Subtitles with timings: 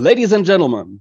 [0.00, 1.00] Ladies and gentlemen,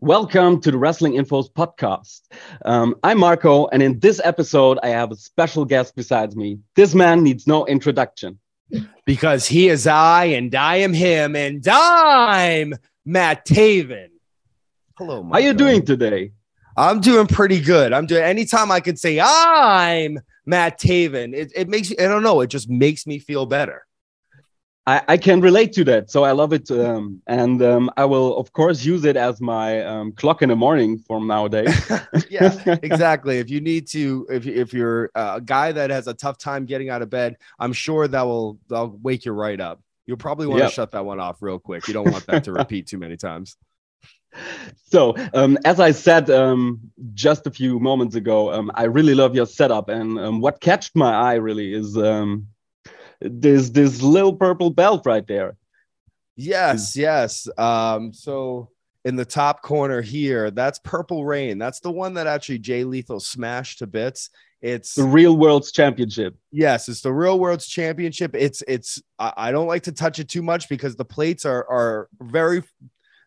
[0.00, 2.22] welcome to the Wrestling Infos podcast.
[2.64, 6.58] Um, I'm Marco, and in this episode, I have a special guest besides me.
[6.74, 8.40] This man needs no introduction.
[9.04, 12.74] Because he is I, and I am him, and I'm
[13.04, 14.08] Matt Taven.
[14.96, 15.34] Hello, Marco.
[15.34, 16.32] How are you doing today?
[16.76, 17.92] I'm doing pretty good.
[17.92, 22.40] I'm doing anytime I could say I'm Matt Taven, it, it makes I don't know,
[22.40, 23.86] it just makes me feel better.
[24.86, 28.36] I, I can relate to that, so I love it, um, and um, I will
[28.36, 31.90] of course use it as my um, clock in the morning from nowadays.
[32.30, 33.38] yeah, exactly.
[33.38, 36.90] If you need to, if if you're a guy that has a tough time getting
[36.90, 39.80] out of bed, I'm sure that will that'll wake you right up.
[40.04, 40.68] You'll probably want yep.
[40.68, 41.88] to shut that one off real quick.
[41.88, 43.56] You don't want that to repeat too many times.
[44.90, 46.80] So, um, as I said um,
[47.14, 50.94] just a few moments ago, um, I really love your setup, and um, what catched
[50.94, 52.48] my eye really is um,
[53.24, 55.56] this this little purple belt right there.
[56.36, 57.48] Yes, yes.
[57.58, 58.70] Um, so
[59.04, 61.58] in the top corner here, that's Purple Rain.
[61.58, 64.30] That's the one that actually Jay Lethal smashed to bits.
[64.60, 66.36] It's the real world's championship.
[66.50, 68.34] Yes, it's the real world's championship.
[68.34, 72.08] It's it's I don't like to touch it too much because the plates are are
[72.20, 72.62] very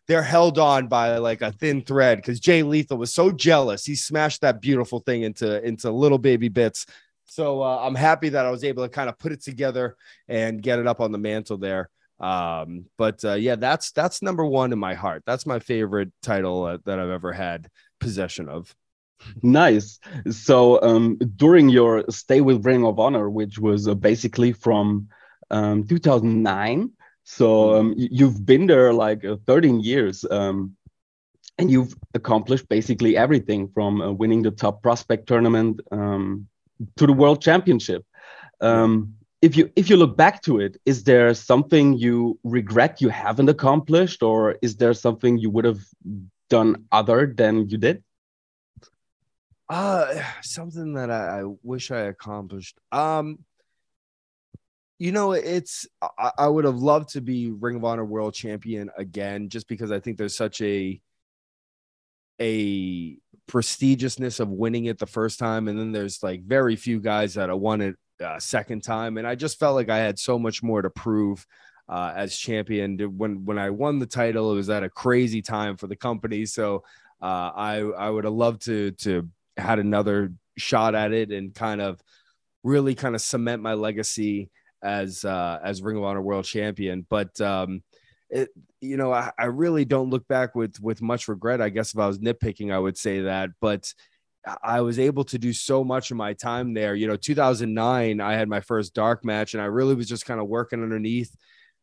[0.08, 3.84] they're held on by like a thin thread because Jay Lethal was so jealous.
[3.84, 6.86] He smashed that beautiful thing into into little baby bits
[7.28, 9.96] so uh, I'm happy that I was able to kind of put it together
[10.28, 11.90] and get it up on the mantle there.
[12.20, 15.22] Um, but uh, yeah, that's that's number one in my heart.
[15.26, 17.68] That's my favorite title uh, that I've ever had
[18.00, 18.74] possession of.
[19.42, 19.98] Nice.
[20.30, 25.08] So um, during your stay with Ring of Honor, which was uh, basically from
[25.50, 26.90] um, 2009,
[27.24, 30.24] so um, you've been there like uh, 13 years.
[30.30, 30.76] Um,
[31.58, 36.46] and you've accomplished basically everything from uh, winning the top prospect tournament um,
[36.96, 38.04] to the world championship.
[38.60, 43.08] Um, if you if you look back to it, is there something you regret you
[43.08, 45.80] haven't accomplished, or is there something you would have
[46.50, 48.02] done other than you did?
[49.68, 52.78] Uh something that I, I wish I accomplished.
[52.90, 53.38] Um,
[54.98, 58.90] you know, it's I, I would have loved to be Ring of Honor World Champion
[58.96, 61.00] again, just because I think there's such a
[62.40, 67.34] a prestigiousness of winning it the first time, and then there's like very few guys
[67.34, 70.38] that have won it uh, second time, and I just felt like I had so
[70.38, 71.46] much more to prove.
[71.88, 75.78] Uh, as champion, when when I won the title, it was at a crazy time
[75.78, 76.44] for the company.
[76.44, 76.84] So
[77.22, 79.26] uh, I I would have loved to to
[79.56, 81.98] had another shot at it and kind of
[82.62, 84.50] really kind of cement my legacy
[84.82, 87.06] as uh, as Ring of Honor World Champion.
[87.08, 87.82] But um,
[88.30, 88.50] it,
[88.80, 91.60] you know, I, I really don't look back with with much regret.
[91.60, 93.92] I guess if I was nitpicking, I would say that, but
[94.62, 96.94] I was able to do so much of my time there.
[96.94, 100.40] You know, 2009, I had my first dark match, and I really was just kind
[100.40, 101.34] of working underneath,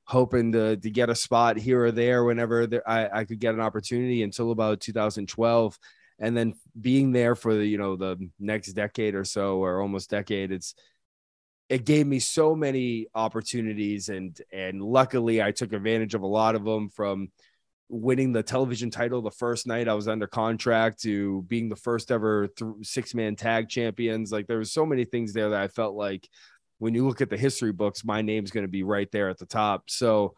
[0.05, 3.53] hoping to to get a spot here or there whenever there, I, I could get
[3.53, 5.77] an opportunity until about 2012.
[6.17, 10.09] And then being there for the, you know, the next decade or so, or almost
[10.09, 10.73] decade, it's
[11.69, 16.55] it gave me so many opportunities and and luckily I took advantage of a lot
[16.55, 17.29] of them from
[17.89, 22.11] winning the television title the first night I was under contract to being the first
[22.11, 25.67] ever th- six man tag champions like there was so many things there that I
[25.67, 26.27] felt like
[26.79, 29.37] when you look at the history books my name's going to be right there at
[29.37, 30.33] the top so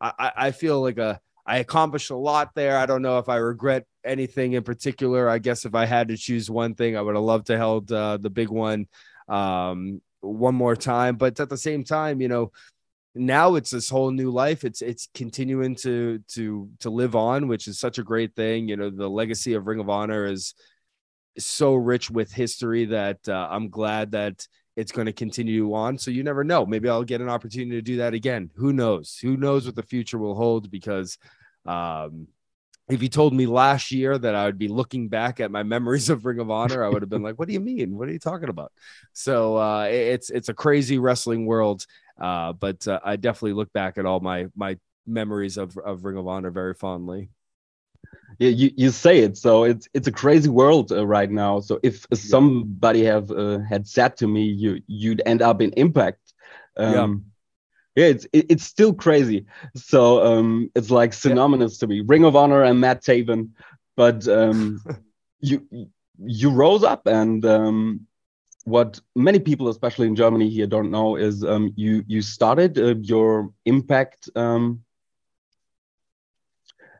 [0.00, 2.78] I, I feel like a I accomplished a lot there.
[2.78, 5.28] I don't know if I regret anything in particular.
[5.28, 7.90] I guess if I had to choose one thing, I would have loved to held
[7.90, 8.86] uh, the big one
[9.28, 11.16] um, one more time.
[11.16, 12.52] But at the same time, you know,
[13.14, 14.64] now it's this whole new life.
[14.64, 18.68] It's it's continuing to to to live on, which is such a great thing.
[18.68, 20.54] You know, the legacy of Ring of Honor is,
[21.38, 24.46] so rich with history that uh, I'm glad that
[24.76, 25.98] it's going to continue on.
[25.98, 26.64] So you never know.
[26.64, 28.50] Maybe I'll get an opportunity to do that again.
[28.56, 29.18] Who knows?
[29.22, 30.70] Who knows what the future will hold?
[30.70, 31.18] Because
[31.66, 32.28] um,
[32.92, 36.10] if you told me last year that I would be looking back at my memories
[36.10, 37.96] of Ring of Honor, I would have been like, "What do you mean?
[37.96, 38.72] What are you talking about?"
[39.12, 41.86] So uh, it's it's a crazy wrestling world,
[42.20, 46.18] uh, but uh, I definitely look back at all my my memories of, of Ring
[46.18, 47.30] of Honor very fondly.
[48.38, 49.36] Yeah, you, you say it.
[49.36, 51.60] So it's it's a crazy world uh, right now.
[51.60, 56.20] So if somebody have uh, had said to me you you'd end up in Impact,
[56.76, 57.31] um, yeah
[57.94, 59.46] yeah it's it, it's still crazy.
[59.76, 61.80] So um it's like synonymous yeah.
[61.80, 62.00] to me.
[62.00, 63.50] Ring of honor and matt taven.
[63.96, 64.80] But um
[65.40, 65.66] you
[66.18, 68.06] you rose up and um
[68.64, 72.94] what many people especially in germany here don't know is um you you started uh,
[73.00, 74.84] your impact um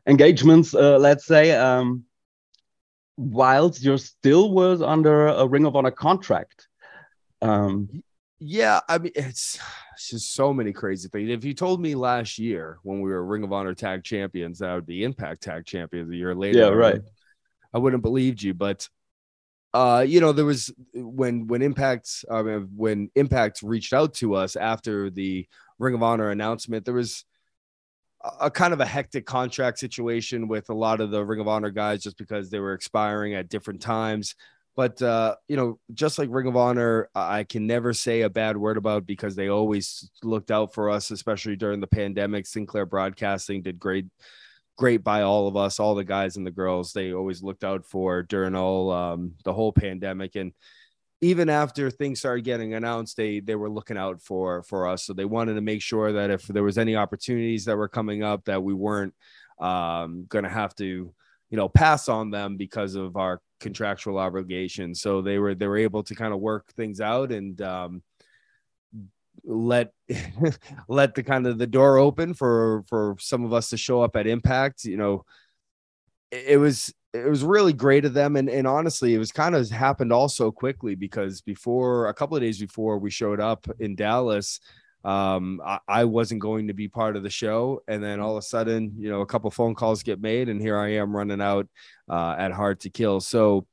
[0.05, 2.03] engagements uh, let's say um
[3.17, 6.67] whilst you still was under a ring of honor contract.
[7.41, 8.03] Um
[8.45, 9.57] Yeah, I mean it's,
[9.93, 11.29] it's just so many crazy things.
[11.29, 14.69] If you told me last year when we were Ring of Honor Tag Champions that
[14.69, 16.99] I would be Impact Tag Champions a year later, yeah, right,
[17.73, 18.53] I wouldn't believed you.
[18.53, 18.89] But
[19.73, 22.43] uh, you know, there was when when Impact uh,
[22.75, 25.47] when Impact reached out to us after the
[25.79, 27.23] Ring of Honor announcement, there was
[28.25, 31.47] a, a kind of a hectic contract situation with a lot of the Ring of
[31.47, 34.35] Honor guys just because they were expiring at different times.
[34.75, 38.57] But uh, you know, just like Ring of Honor, I can never say a bad
[38.57, 42.47] word about because they always looked out for us, especially during the pandemic.
[42.47, 44.07] Sinclair Broadcasting did great,
[44.75, 46.91] great by all of us, all the guys and the girls.
[46.91, 50.53] They always looked out for during all um, the whole pandemic, and
[51.21, 55.05] even after things started getting announced, they they were looking out for for us.
[55.05, 58.23] So they wanted to make sure that if there was any opportunities that were coming
[58.23, 59.13] up, that we weren't
[59.59, 61.13] um, going to have to
[61.51, 65.01] you know pass on them because of our contractual obligations.
[65.01, 68.03] So they were they were able to kind of work things out and um,
[69.43, 69.91] let
[70.87, 74.15] let the kind of the door open for for some of us to show up
[74.15, 75.25] at impact you know.
[76.31, 78.35] It, it was it was really great of them.
[78.35, 82.35] And, and honestly it was kind of happened all so quickly because before a couple
[82.35, 84.59] of days before we showed up in dallas
[85.03, 87.81] um, I, I, wasn't going to be part of the show.
[87.89, 90.61] And then all of a sudden, you know, a couple phone calls get made, and
[90.61, 91.67] here I am running out
[92.09, 93.19] uh, at Hard to Kill.
[93.19, 93.67] So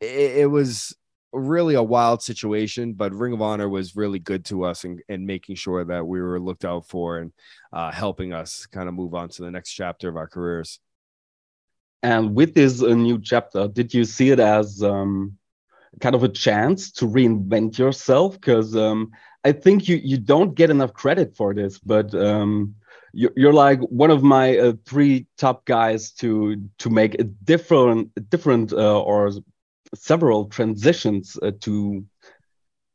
[0.00, 0.96] it, it, was
[1.32, 5.26] really a wild situation, but Ring of Honor was really good to us and, and
[5.26, 7.32] making sure that we were looked out for and
[7.72, 10.78] uh, helping us kind of move on to the next chapter of our careers.
[12.04, 15.38] And with this uh, new chapter, did you see it as um,
[16.00, 18.34] kind of a chance to reinvent yourself?
[18.34, 19.10] Because um,
[19.44, 22.74] I think you you don't get enough credit for this, but um,
[23.12, 28.10] you're, you're like one of my uh, three top guys to to make a different
[28.30, 29.30] different uh, or
[29.94, 32.04] several transitions uh, to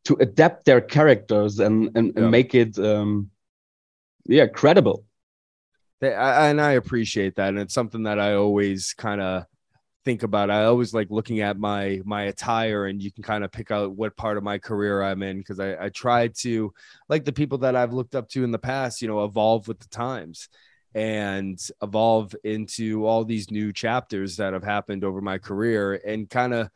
[0.05, 2.21] to adapt their characters and and, yeah.
[2.21, 3.29] and make it um,
[4.25, 5.05] yeah credible.
[6.01, 9.45] And I appreciate that, and it's something that I always kind of
[10.05, 10.49] think about.
[10.49, 13.95] I always like looking at my my attire, and you can kind of pick out
[13.95, 16.73] what part of my career I'm in because I, I try to
[17.07, 19.79] like the people that I've looked up to in the past, you know, evolve with
[19.79, 20.49] the times
[20.95, 26.53] and evolve into all these new chapters that have happened over my career and kind
[26.53, 26.69] of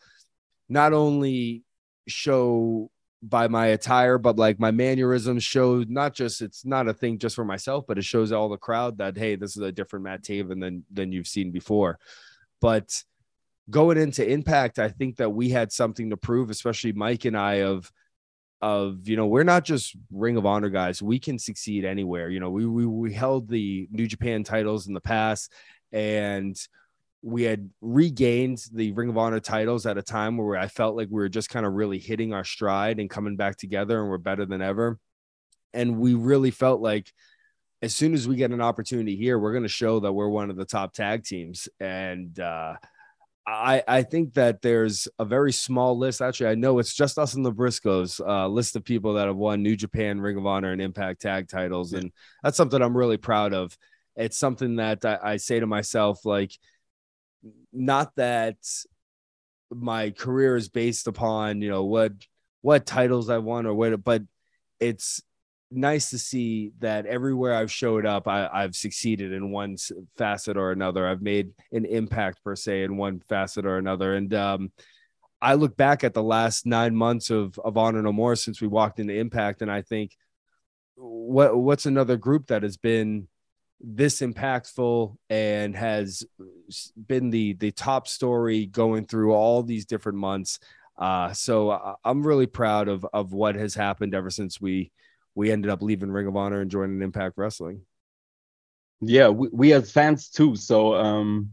[0.70, 1.64] not only
[2.08, 2.92] show
[3.24, 7.36] by my attire, but like my mannerisms show not just it's not a thing just
[7.36, 10.24] for myself, but it shows all the crowd that hey, this is a different Matt
[10.24, 11.98] Taven than than you've seen before.
[12.60, 13.04] But
[13.70, 17.62] going into impact i think that we had something to prove especially mike and i
[17.62, 17.92] of
[18.64, 21.02] of you know we're not just ring of honor guys.
[21.02, 22.30] We can succeed anywhere.
[22.30, 25.52] You know we we, we held the new japan titles in the past
[25.92, 26.56] and
[27.22, 31.10] we had regained the ring of honor titles at a time where i felt like
[31.10, 34.18] we were just kind of really hitting our stride and coming back together and we're
[34.18, 34.98] better than ever.
[35.74, 37.12] And we really felt like
[37.82, 40.50] as soon as we get an opportunity here we're going to show that we're one
[40.50, 41.68] of the top tag teams.
[41.82, 42.76] And uh
[43.46, 46.22] I, I think that there's a very small list.
[46.22, 49.36] Actually, I know it's just us and the Briscoes uh, list of people that have
[49.36, 52.00] won New Japan, Ring of Honor, and Impact Tag titles, yeah.
[52.00, 52.12] and
[52.42, 53.78] that's something I'm really proud of.
[54.16, 56.54] It's something that I, I say to myself, like,
[57.74, 58.56] not that
[59.70, 62.14] my career is based upon you know what
[62.62, 64.24] what titles I won or what, but
[64.80, 65.22] it's
[65.76, 69.78] nice to see that everywhere I've showed up, I, have succeeded in one
[70.18, 71.08] facet or another.
[71.08, 74.16] I've made an impact per se in one facet or another.
[74.16, 74.72] And um,
[75.42, 78.68] I look back at the last nine months of of Honor No More since we
[78.68, 80.16] walked into Impact, and I think,
[80.96, 83.28] what what's another group that has been
[83.82, 86.24] this impactful and has
[87.08, 90.60] been the the top story going through all these different months.
[90.98, 94.92] Uh, so I'm really proud of of what has happened ever since we
[95.36, 97.82] we ended up leaving Ring of Honor and joining Impact Wrestling.
[99.02, 100.56] Yeah, we, we as fans too.
[100.56, 101.52] So um,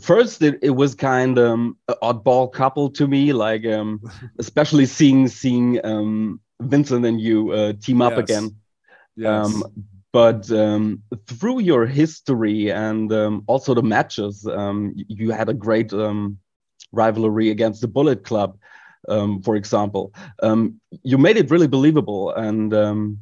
[0.00, 4.00] first it, it was kind of um, an oddball couple to me, like um,
[4.38, 8.20] especially seeing seeing um, Vincent and you uh, team up yes.
[8.20, 8.56] again.
[9.16, 9.46] Yes.
[9.46, 9.64] Um,
[10.12, 15.92] but um, through your history and um, also the matches, um, you had a great
[15.92, 16.38] um,
[16.92, 18.58] rivalry against the Bullet Club
[19.08, 20.12] um, for example.
[20.42, 23.20] Um, you made it really believable, and um,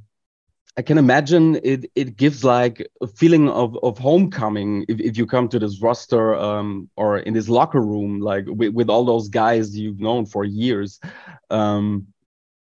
[0.76, 1.90] I can imagine it.
[1.94, 6.34] It gives like a feeling of of homecoming if, if you come to this roster
[6.34, 10.44] um, or in this locker room, like with, with, all those guys you've known for
[10.44, 11.00] years.
[11.50, 12.08] Um,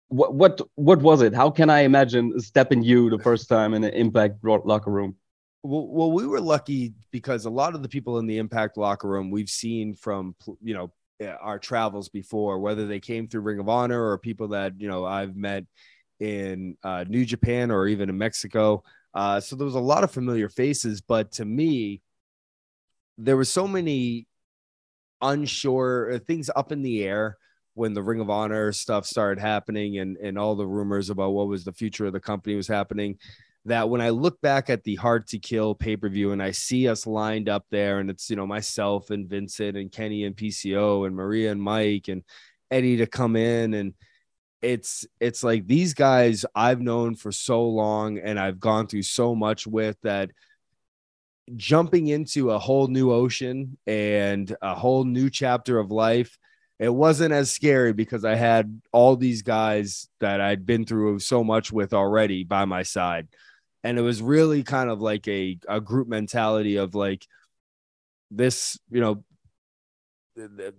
[0.07, 1.33] what what what was it?
[1.33, 5.15] How can I imagine stepping you the first time in an Impact locker room?
[5.63, 9.07] Well, well, we were lucky because a lot of the people in the Impact locker
[9.07, 10.91] room we've seen from you know
[11.27, 15.05] our travels before, whether they came through Ring of Honor or people that you know
[15.05, 15.65] I've met
[16.19, 18.83] in uh, New Japan or even in Mexico.
[19.13, 22.01] Uh, so there was a lot of familiar faces, but to me,
[23.17, 24.27] there were so many
[25.21, 27.37] unsure uh, things up in the air
[27.73, 31.47] when the Ring of Honor stuff started happening and and all the rumors about what
[31.47, 33.17] was the future of the company was happening.
[33.65, 36.51] That when I look back at the Hard to Kill pay per view and I
[36.51, 40.35] see us lined up there, and it's you know myself and Vincent and Kenny and
[40.35, 42.23] PCO and Maria and Mike and
[42.71, 43.93] Eddie to come in and
[44.61, 49.35] it's it's like these guys I've known for so long and I've gone through so
[49.35, 50.31] much with that
[51.55, 56.37] jumping into a whole new ocean and a whole new chapter of life
[56.81, 61.43] it wasn't as scary because I had all these guys that I'd been through so
[61.43, 63.27] much with already by my side.
[63.83, 67.25] And it was really kind of like a, a group mentality of like
[68.29, 69.23] this, you know,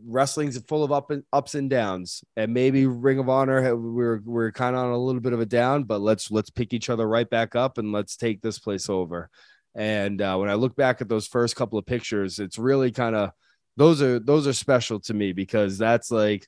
[0.05, 4.51] wrestling's full of up and ups and downs and maybe ring of honor we're we're
[4.51, 7.07] kind of on a little bit of a down but let's let's pick each other
[7.07, 9.29] right back up and let's take this place over.
[9.75, 13.15] And uh, when i look back at those first couple of pictures it's really kind
[13.15, 13.31] of
[13.77, 16.47] those are those are special to me because that's like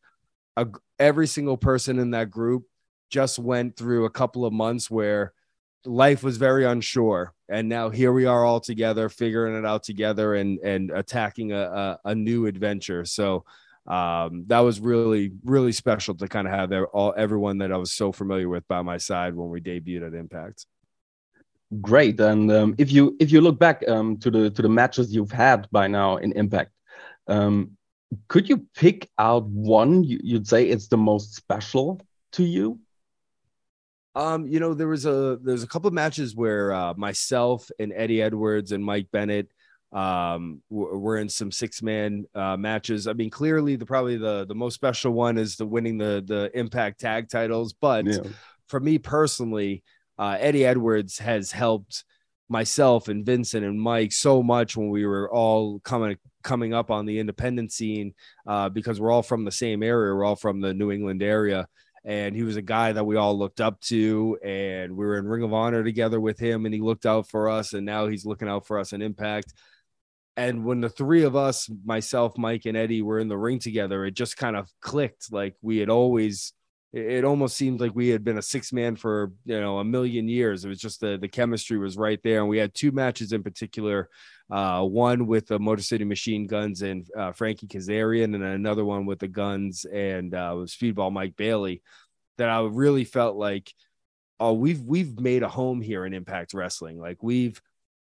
[0.56, 0.66] a,
[0.98, 2.64] every single person in that group
[3.10, 5.32] just went through a couple of months where
[5.86, 10.34] life was very unsure and now here we are all together figuring it out together
[10.34, 13.04] and and attacking a, a, a new adventure.
[13.04, 13.44] So
[13.86, 17.92] um, that was really really special to kind of have all everyone that i was
[17.92, 20.66] so familiar with by my side when we debuted at impact.
[21.80, 25.14] Great and um, if you if you look back um, to the to the matches
[25.14, 26.70] you've had by now in impact
[27.26, 27.72] um,
[28.28, 32.00] could you pick out one you'd say it's the most special
[32.32, 32.78] to you
[34.14, 37.92] um, you know, there was a there's a couple of matches where uh, myself and
[37.94, 39.48] Eddie Edwards and Mike Bennett
[39.94, 43.06] um we're in some six man uh matches.
[43.06, 46.50] I mean clearly the probably the the most special one is the winning the the
[46.52, 48.18] impact tag titles but yeah.
[48.66, 49.84] for me personally
[50.18, 52.04] uh eddie edwards has helped
[52.48, 57.06] myself and vincent and mike so much when we were all coming coming up on
[57.06, 58.14] the independent scene
[58.48, 60.12] uh because we're all from the same area.
[60.12, 61.68] We're all from the new england area
[62.04, 65.26] and he was a guy that we all looked up to and we were in
[65.26, 68.26] ring of honor together with him and he looked out for us and now he's
[68.26, 69.54] looking out for us in impact.
[70.36, 74.04] And when the three of us myself mike and eddie were in the ring together
[74.04, 75.32] it just kind of clicked.
[75.32, 76.52] Like we had always
[76.94, 80.28] it almost seemed like we had been a six man for you know a million
[80.28, 80.64] years.
[80.64, 82.40] It was just the the chemistry was right there.
[82.40, 84.08] And we had two matches in particular
[84.50, 89.06] uh, one with the motor city machine guns and uh, frankie kazarian and another one
[89.06, 91.82] with the guns and uh, speedball mike bailey
[92.36, 93.72] that i really felt like
[94.40, 96.98] oh we've we've made a home here in impact wrestling.
[96.98, 97.60] Like we've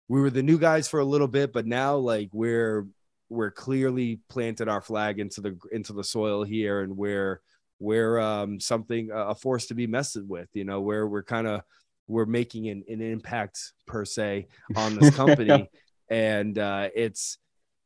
[0.09, 2.87] we were the new guys for a little bit but now like we're
[3.29, 7.41] we're clearly planted our flag into the into the soil here and we're
[7.79, 11.63] we're um, something a force to be messed with you know where we're kind of
[12.09, 15.69] we're making an, an impact per se on this company.
[16.09, 17.39] And uh, it's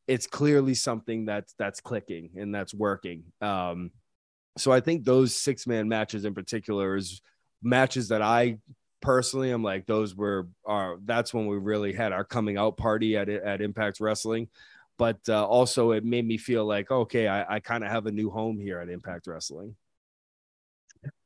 [0.07, 3.23] it's clearly something that's that's clicking and that's working.
[3.41, 3.93] Um,
[4.59, 7.21] so i think those six man matches in particular is
[7.63, 8.59] matches that i
[9.01, 13.17] personally i'm like those were our that's when we really had our coming out party
[13.17, 14.49] at at impact wrestling.
[14.99, 18.13] But uh, also it made me feel like okay i, I kind of have a
[18.13, 19.75] new home here at impact wrestling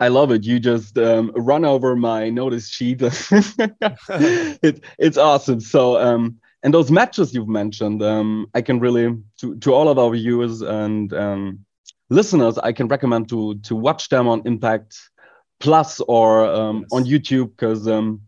[0.01, 0.45] I love it.
[0.45, 3.01] You just um, run over my notice sheet.
[3.03, 5.61] it, it's awesome.
[5.61, 9.99] So, um, and those matches you've mentioned, um, I can really to to all of
[9.99, 11.65] our viewers and um,
[12.09, 14.97] listeners, I can recommend to to watch them on Impact
[15.61, 16.89] Plus or um, yes.
[16.93, 18.23] on YouTube because um,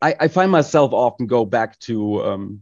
[0.00, 2.58] I, I find myself often go back to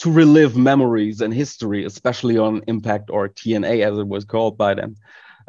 [0.00, 4.74] to relive memories and history, especially on Impact or TNA as it was called by
[4.74, 4.96] them.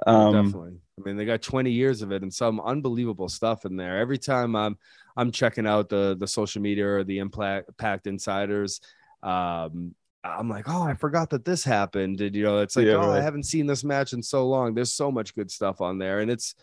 [0.06, 3.98] Definitely I mean, they got 20 years of it and some unbelievable stuff in there.
[3.98, 4.78] Every time I'm
[5.16, 8.82] I'm checking out the the social media or the impact insiders,
[9.24, 12.22] um, I'm like, oh, I forgot that this happened.
[12.22, 13.20] And you know, it's like, yeah, oh, right.
[13.20, 14.74] I haven't seen this match in so long.
[14.74, 16.56] There's so much good stuff on there, and it's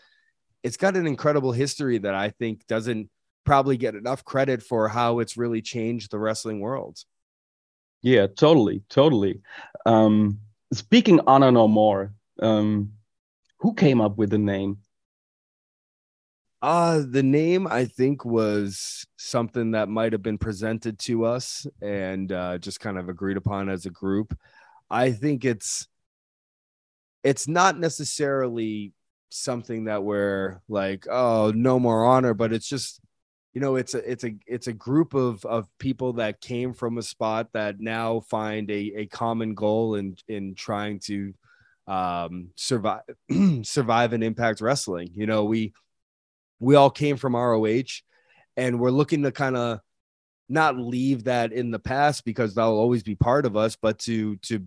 [0.63, 3.09] it's got an incredible history that I think doesn't
[3.45, 6.99] probably get enough credit for how it's really changed the wrestling world.
[8.01, 9.41] Yeah, totally, totally.
[9.85, 10.39] Um,
[10.73, 12.93] speaking Honor No More, um,
[13.59, 14.79] who came up with the name?
[16.61, 22.31] Uh, the name I think was something that might have been presented to us and
[22.31, 24.37] uh, just kind of agreed upon as a group.
[24.89, 25.87] I think it's
[27.23, 28.93] it's not necessarily
[29.29, 33.01] something that we're like, oh, no more honor, but it's just
[33.53, 36.97] you know, it's a it's a it's a group of of people that came from
[36.97, 41.33] a spot that now find a a common goal in in trying to
[41.87, 43.01] um, survive
[43.63, 45.09] survive and impact wrestling.
[45.13, 45.73] You know, we
[46.59, 48.01] we all came from ROH
[48.55, 49.79] and we're looking to kind of
[50.49, 54.37] not leave that in the past because that'll always be part of us, but to
[54.37, 54.65] to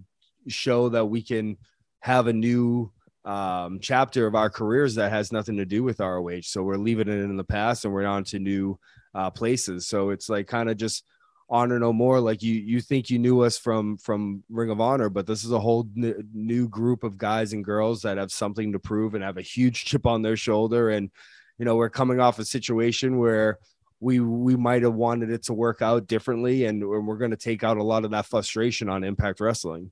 [0.48, 1.56] show that we can
[2.00, 2.90] have a new
[3.24, 6.40] um, chapter of our careers that has nothing to do with ROH.
[6.42, 8.78] So we're leaving it in the past and we're on to new
[9.14, 9.86] uh, places.
[9.86, 11.04] So it's like kind of just
[11.50, 12.20] honor no more.
[12.20, 15.50] Like you, you think you knew us from from Ring of Honor, but this is
[15.50, 19.24] a whole n- new group of guys and girls that have something to prove and
[19.24, 20.90] have a huge chip on their shoulder.
[20.90, 21.10] And
[21.58, 23.58] you know, we're coming off a situation where
[23.98, 27.64] we we might have wanted it to work out differently, and we're going to take
[27.64, 29.90] out a lot of that frustration on Impact Wrestling.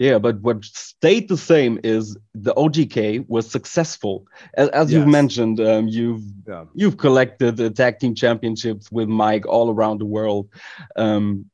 [0.00, 4.26] Yeah, but what stayed the same is the OGK was successful.
[4.54, 4.98] As, as yes.
[4.98, 6.64] you've mentioned, um, you've yeah.
[6.74, 10.48] you've collected the tag team championships with Mike all around the world.
[10.96, 11.50] Um,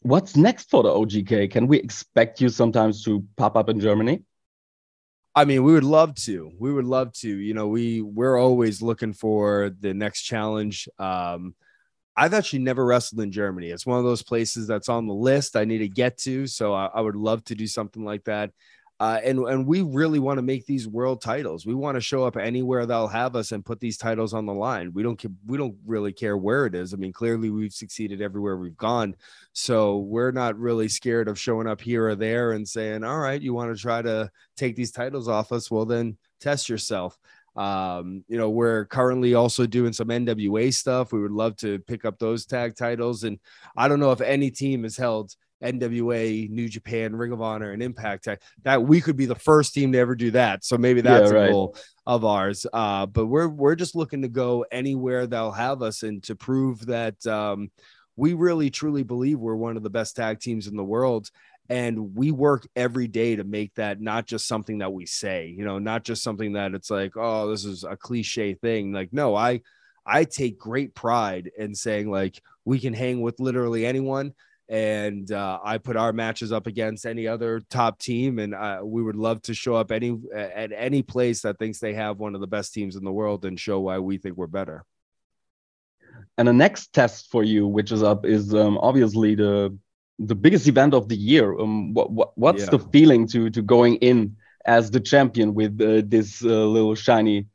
[0.00, 1.50] what's next for the OGK?
[1.50, 4.22] Can we expect you sometimes to pop up in Germany?
[5.34, 6.50] I mean, we would love to.
[6.58, 7.28] We would love to.
[7.28, 10.88] You know, we we're always looking for the next challenge.
[10.98, 11.54] Um,
[12.16, 13.68] I've actually never wrestled in Germany.
[13.68, 16.46] It's one of those places that's on the list I need to get to.
[16.46, 18.52] So I, I would love to do something like that.
[18.98, 21.66] Uh, and and we really want to make these world titles.
[21.66, 24.54] We want to show up anywhere they'll have us and put these titles on the
[24.54, 24.90] line.
[24.94, 26.94] We don't we don't really care where it is.
[26.94, 29.14] I mean, clearly we've succeeded everywhere we've gone,
[29.52, 33.42] so we're not really scared of showing up here or there and saying, "All right,
[33.42, 35.70] you want to try to take these titles off us?
[35.70, 37.18] Well, then test yourself."
[37.56, 41.12] Um, you know, we're currently also doing some NWA stuff.
[41.12, 43.24] We would love to pick up those tag titles.
[43.24, 43.38] And
[43.76, 47.82] I don't know if any team has held NWA, New Japan, Ring of Honor, and
[47.82, 48.40] Impact tag.
[48.64, 50.64] That we could be the first team to ever do that.
[50.64, 51.48] So maybe that's yeah, right.
[51.48, 52.66] a goal of ours.
[52.72, 56.86] Uh, but we're we're just looking to go anywhere they'll have us and to prove
[56.86, 57.70] that um,
[58.16, 61.30] we really truly believe we're one of the best tag teams in the world
[61.68, 65.64] and we work every day to make that not just something that we say you
[65.64, 68.92] know not just something that it's like oh this is a cliche thing.
[68.92, 69.60] Like no i
[70.04, 74.32] i take great pride in saying like we can hang with literally anyone
[74.68, 79.02] and uh, i put our matches up against any other top team and uh, we
[79.02, 82.40] would love to show up any at any place that thinks they have one of
[82.40, 84.84] the best teams in the world and show why we think we're better.
[86.38, 89.76] And the next test for you which is up is um, obviously the
[90.18, 91.58] the biggest event of the year.
[91.58, 92.70] Um, what, what what's yeah.
[92.70, 97.46] the feeling to to going in as the champion with uh, this uh, little shiny?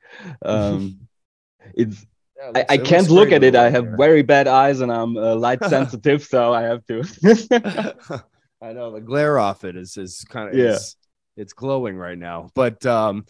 [0.44, 1.08] Um,
[1.74, 2.06] it's
[2.38, 3.56] yeah, I, I can't look at it.
[3.56, 3.98] I have here.
[3.98, 8.24] very bad eyes and I'm uh, light sensitive, so I have to.
[8.62, 10.74] I know the glare off it is is kind of yeah.
[10.74, 10.96] It's,
[11.38, 13.26] it's glowing right now, but um,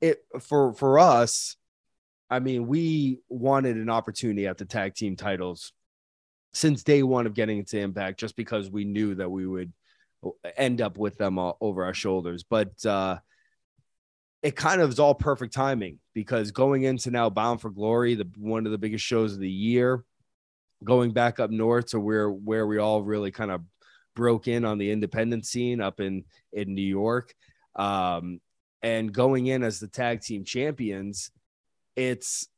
[0.00, 1.56] it for for us.
[2.30, 5.72] I mean, we wanted an opportunity at the tag team titles
[6.52, 9.72] since day one of getting into Impact, just because we knew that we would
[10.56, 12.44] end up with them all over our shoulders.
[12.44, 13.18] But uh,
[14.42, 18.28] it kind of is all perfect timing because going into now Bound for Glory, the
[18.36, 20.04] one of the biggest shows of the year,
[20.84, 23.62] going back up north to where where we all really kind of
[24.14, 27.34] broke in on the independent scene up in in New York,
[27.76, 28.40] um,
[28.82, 31.30] and going in as the tag team champions,
[31.96, 32.48] it's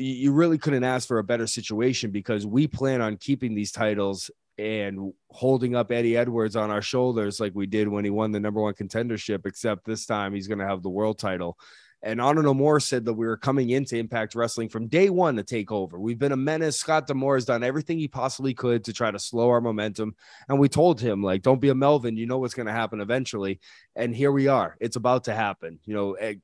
[0.00, 4.30] you really couldn't ask for a better situation because we plan on keeping these titles
[4.58, 8.40] and holding up Eddie Edwards on our shoulders like we did when he won the
[8.40, 11.58] number one contendership, except this time he's going to have the world title.
[12.02, 15.36] And Honor No More said that we were coming into Impact Wrestling from day one
[15.36, 15.98] to take over.
[15.98, 16.78] We've been a menace.
[16.78, 20.14] Scott D'Amore has done everything he possibly could to try to slow our momentum.
[20.48, 22.16] And we told him, like, don't be a Melvin.
[22.16, 23.60] You know what's going to happen eventually.
[23.94, 24.76] And here we are.
[24.80, 25.78] It's about to happen.
[25.84, 26.34] You know, eh,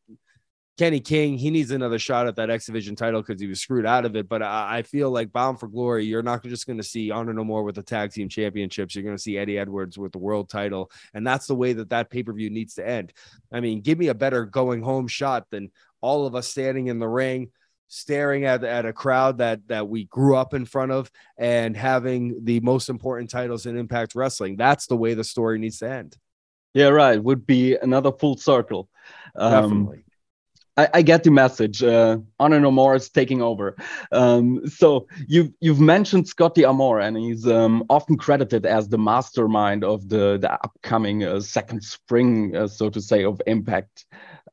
[0.77, 3.87] Kenny King, he needs another shot at that X Division title because he was screwed
[3.87, 4.29] out of it.
[4.29, 7.33] But I, I, feel like Bound for Glory, you're not just going to see Honor
[7.33, 8.95] No More with the tag team championships.
[8.95, 10.91] You're going to see Eddie Edwards with the world title.
[11.15, 13.15] And that's the way that that pay per view needs to end.
[13.51, 15.71] I mean, give me a better going home shot than
[16.03, 17.51] all of us standing in the ring
[17.89, 21.09] staring at, at a crowd that that we grew up in front of
[21.39, 25.79] and having the most important titles in impact wrestling that's the way the story needs
[25.79, 26.17] to end
[26.75, 28.89] yeah right would be another full circle
[29.37, 30.06] um, Definitely.
[30.77, 31.83] I, I, get the message.
[31.83, 33.77] Uh, Honor No More is taking over.
[34.12, 39.85] Um, so you've you've mentioned Scotty D'Amore, and he's um, often credited as the mastermind
[39.85, 44.05] of the the upcoming uh, second spring, uh, so to say, of Impact.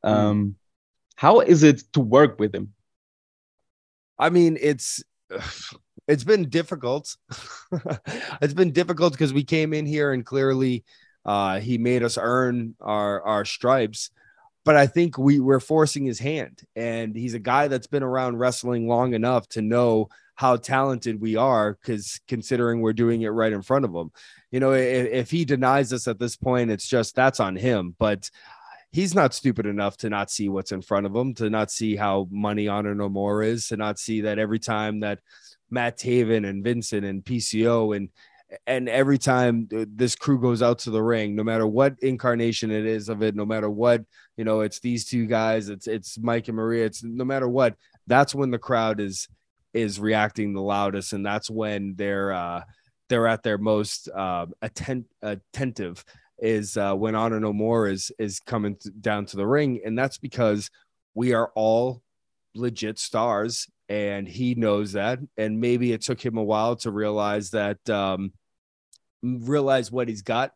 [0.02, 0.56] Um.
[1.16, 2.74] How is it to work with him?
[4.18, 5.02] I mean, it's
[6.08, 7.16] it's been difficult.
[8.42, 10.84] it's been difficult because we came in here and clearly
[11.24, 14.10] uh, he made us earn our our stripes
[14.64, 18.38] but I think we we're forcing his hand, and he's a guy that's been around
[18.38, 23.52] wrestling long enough to know how talented we are because considering we're doing it right
[23.52, 24.10] in front of him.
[24.50, 27.94] You know, if, if he denies us at this point, it's just that's on him.
[27.98, 28.30] But
[28.90, 31.94] he's not stupid enough to not see what's in front of him, to not see
[31.94, 35.20] how money Honor No More is, to not see that every time that
[35.70, 38.08] Matt Taven and Vincent and PCO and
[38.66, 42.86] and every time this crew goes out to the ring, no matter what incarnation it
[42.86, 44.02] is of it, no matter what,
[44.36, 47.76] you know, it's these two guys, it's it's Mike and Maria, it's no matter what,
[48.06, 49.28] that's when the crowd is
[49.72, 52.62] is reacting the loudest, and that's when they're uh
[53.08, 56.04] they're at their most uh attent attentive
[56.38, 60.18] is uh when Honor No More is is coming down to the ring, and that's
[60.18, 60.70] because
[61.14, 62.02] we are all
[62.54, 67.50] legit stars and he knows that and maybe it took him a while to realize
[67.50, 68.32] that um
[69.24, 70.52] realize what he's got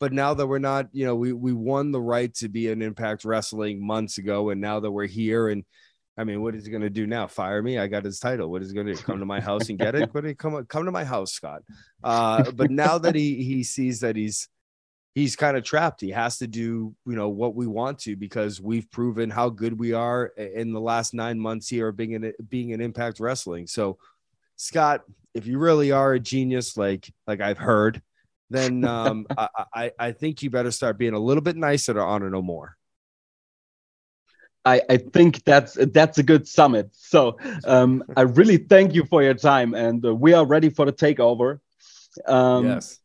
[0.00, 2.82] but now that we're not you know we we won the right to be an
[2.82, 5.64] impact wrestling months ago and now that we're here and
[6.18, 7.26] I mean, what is he going to do now?
[7.26, 7.78] Fire me?
[7.78, 8.50] I got his title.
[8.50, 9.02] What is he going to do?
[9.02, 10.14] Come to my house and get it?
[10.14, 11.62] What he come come to my house, Scott?
[12.02, 14.48] Uh, but now that he he sees that he's
[15.14, 16.00] he's kind of trapped.
[16.00, 19.78] He has to do, you know, what we want to because we've proven how good
[19.78, 23.66] we are in the last nine months here being in being in Impact Wrestling.
[23.66, 23.98] So,
[24.56, 25.02] Scott,
[25.34, 28.02] if you really are a genius, like like I've heard,
[28.50, 32.00] then um, I, I, I think you better start being a little bit nicer to
[32.00, 32.76] Honor No More.
[34.64, 36.90] I, I think that's that's a good summit.
[36.92, 40.84] So um, I really thank you for your time, and uh, we are ready for
[40.86, 41.60] the takeover.
[42.26, 42.98] Um, yes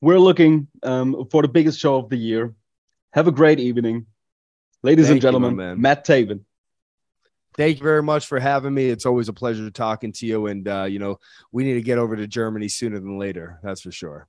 [0.00, 2.54] we're looking um, for the biggest show of the year.
[3.12, 4.06] Have a great evening.
[4.82, 6.40] Ladies Thank and gentlemen, you, Matt Taven.
[7.56, 8.86] Thank you very much for having me.
[8.86, 10.46] It's always a pleasure talking to you.
[10.46, 11.18] And, uh, you know,
[11.52, 13.58] we need to get over to Germany sooner than later.
[13.62, 14.28] That's for sure.